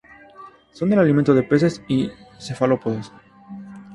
[0.71, 2.09] Son el alimento de peces y
[2.39, 3.13] cefalópodos.